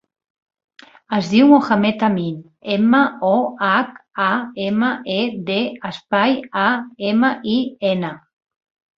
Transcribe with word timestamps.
Es 1.15 1.27
diu 1.31 1.49
Mohamed 1.49 2.05
amin: 2.05 2.37
ema, 2.75 3.01
o, 3.27 3.33
hac, 3.65 3.91
a, 4.23 4.29
ema, 4.69 4.89
e, 5.17 5.19
de, 5.51 5.59
espai, 5.91 6.33
a, 6.63 6.65
ema, 7.11 7.31
i, 7.57 7.59
ena. 7.91 8.11